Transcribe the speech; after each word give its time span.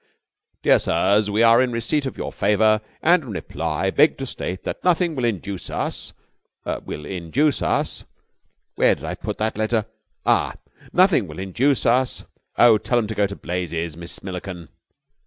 "Dear 0.63 0.79
Sirs: 0.79 1.29
We 1.29 1.43
are 1.43 1.61
in 1.61 1.71
receipt 1.71 2.07
of 2.07 2.17
your 2.17 2.31
favour 2.33 2.81
and 3.03 3.21
in 3.21 3.29
reply 3.33 3.91
beg 3.91 4.17
to 4.17 4.25
state 4.25 4.63
that 4.63 4.83
nothing 4.83 5.13
will 5.13 5.25
induce 5.25 5.69
us... 5.69 6.13
will 6.83 7.05
induce 7.05 7.61
us... 7.61 8.05
where 8.73 8.95
did 8.95 9.03
I 9.03 9.13
put 9.13 9.37
that 9.37 9.59
letter? 9.59 9.85
Ah!... 10.25 10.55
nothing 10.91 11.27
will 11.27 11.37
induce 11.37 11.85
us... 11.85 12.25
oh, 12.57 12.79
tell 12.79 12.97
'em 12.97 13.05
to 13.09 13.13
go 13.13 13.27
to 13.27 13.35
blazes, 13.35 13.95
Miss 13.95 14.23
Milliken." 14.23 14.69